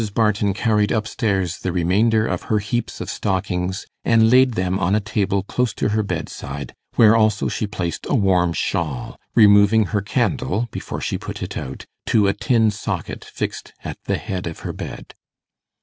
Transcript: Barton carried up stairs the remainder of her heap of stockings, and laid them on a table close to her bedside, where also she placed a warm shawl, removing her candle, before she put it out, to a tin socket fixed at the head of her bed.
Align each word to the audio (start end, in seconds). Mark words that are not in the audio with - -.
Barton 0.15 0.55
carried 0.55 0.91
up 0.91 1.07
stairs 1.07 1.59
the 1.59 1.71
remainder 1.71 2.25
of 2.25 2.41
her 2.49 2.57
heap 2.57 2.89
of 2.99 3.07
stockings, 3.07 3.85
and 4.03 4.31
laid 4.31 4.53
them 4.55 4.79
on 4.79 4.95
a 4.95 4.99
table 4.99 5.43
close 5.43 5.75
to 5.75 5.89
her 5.89 6.01
bedside, 6.01 6.73
where 6.95 7.15
also 7.15 7.47
she 7.47 7.67
placed 7.67 8.07
a 8.09 8.15
warm 8.15 8.51
shawl, 8.51 9.19
removing 9.35 9.85
her 9.93 10.01
candle, 10.01 10.67
before 10.71 11.01
she 11.01 11.19
put 11.19 11.43
it 11.43 11.55
out, 11.55 11.85
to 12.07 12.25
a 12.25 12.33
tin 12.33 12.71
socket 12.71 13.23
fixed 13.23 13.73
at 13.83 13.99
the 14.05 14.17
head 14.17 14.47
of 14.47 14.61
her 14.61 14.73
bed. 14.73 15.13